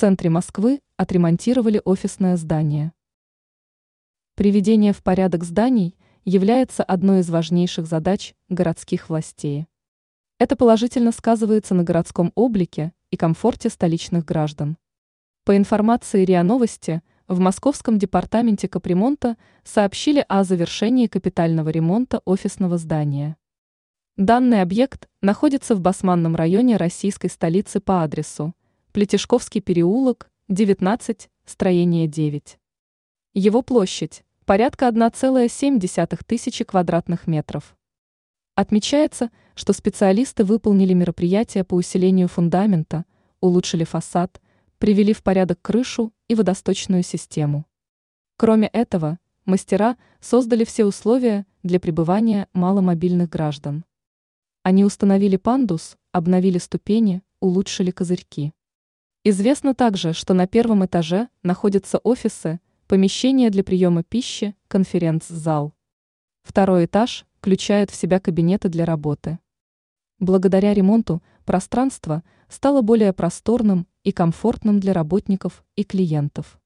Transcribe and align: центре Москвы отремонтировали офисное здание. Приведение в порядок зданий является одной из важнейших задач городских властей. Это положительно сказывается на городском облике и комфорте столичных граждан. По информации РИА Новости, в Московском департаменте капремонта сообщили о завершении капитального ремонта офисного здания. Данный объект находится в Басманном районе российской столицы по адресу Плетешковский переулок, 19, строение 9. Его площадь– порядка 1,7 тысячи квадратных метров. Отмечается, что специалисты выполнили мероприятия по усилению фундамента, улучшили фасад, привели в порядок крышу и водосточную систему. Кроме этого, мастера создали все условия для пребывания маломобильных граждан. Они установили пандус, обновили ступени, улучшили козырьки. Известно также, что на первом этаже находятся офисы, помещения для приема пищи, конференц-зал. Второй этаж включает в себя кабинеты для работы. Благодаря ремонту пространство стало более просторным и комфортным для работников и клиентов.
центре 0.00 0.30
Москвы 0.30 0.80
отремонтировали 0.96 1.82
офисное 1.84 2.38
здание. 2.38 2.94
Приведение 4.34 4.94
в 4.94 5.02
порядок 5.02 5.44
зданий 5.44 5.94
является 6.24 6.82
одной 6.82 7.20
из 7.20 7.28
важнейших 7.28 7.84
задач 7.84 8.34
городских 8.48 9.10
властей. 9.10 9.66
Это 10.38 10.56
положительно 10.56 11.12
сказывается 11.12 11.74
на 11.74 11.82
городском 11.82 12.32
облике 12.34 12.94
и 13.10 13.18
комфорте 13.18 13.68
столичных 13.68 14.24
граждан. 14.24 14.78
По 15.44 15.54
информации 15.54 16.24
РИА 16.24 16.44
Новости, 16.44 17.02
в 17.28 17.38
Московском 17.38 17.98
департаменте 17.98 18.68
капремонта 18.68 19.36
сообщили 19.64 20.24
о 20.30 20.44
завершении 20.44 21.08
капитального 21.08 21.68
ремонта 21.68 22.22
офисного 22.24 22.78
здания. 22.78 23.36
Данный 24.16 24.62
объект 24.62 25.10
находится 25.20 25.74
в 25.74 25.82
Басманном 25.82 26.36
районе 26.36 26.78
российской 26.78 27.28
столицы 27.28 27.80
по 27.80 28.02
адресу 28.02 28.54
Плетешковский 28.92 29.60
переулок, 29.60 30.32
19, 30.48 31.30
строение 31.44 32.08
9. 32.08 32.58
Его 33.34 33.62
площадь– 33.62 34.24
порядка 34.46 34.88
1,7 34.88 36.24
тысячи 36.26 36.64
квадратных 36.64 37.28
метров. 37.28 37.76
Отмечается, 38.56 39.30
что 39.54 39.72
специалисты 39.74 40.42
выполнили 40.42 40.92
мероприятия 40.92 41.62
по 41.62 41.74
усилению 41.74 42.26
фундамента, 42.26 43.04
улучшили 43.40 43.84
фасад, 43.84 44.40
привели 44.78 45.12
в 45.12 45.22
порядок 45.22 45.62
крышу 45.62 46.12
и 46.26 46.34
водосточную 46.34 47.04
систему. 47.04 47.66
Кроме 48.38 48.66
этого, 48.66 49.20
мастера 49.44 49.98
создали 50.18 50.64
все 50.64 50.84
условия 50.84 51.46
для 51.62 51.78
пребывания 51.78 52.48
маломобильных 52.54 53.28
граждан. 53.28 53.84
Они 54.64 54.84
установили 54.84 55.36
пандус, 55.36 55.96
обновили 56.10 56.58
ступени, 56.58 57.22
улучшили 57.38 57.92
козырьки. 57.92 58.52
Известно 59.22 59.74
также, 59.74 60.14
что 60.14 60.32
на 60.32 60.46
первом 60.46 60.86
этаже 60.86 61.28
находятся 61.42 61.98
офисы, 61.98 62.58
помещения 62.86 63.50
для 63.50 63.62
приема 63.62 64.02
пищи, 64.02 64.56
конференц-зал. 64.66 65.74
Второй 66.42 66.86
этаж 66.86 67.26
включает 67.38 67.90
в 67.90 67.94
себя 67.94 68.18
кабинеты 68.18 68.70
для 68.70 68.86
работы. 68.86 69.38
Благодаря 70.20 70.72
ремонту 70.72 71.22
пространство 71.44 72.22
стало 72.48 72.80
более 72.80 73.12
просторным 73.12 73.86
и 74.04 74.12
комфортным 74.12 74.80
для 74.80 74.94
работников 74.94 75.64
и 75.76 75.84
клиентов. 75.84 76.58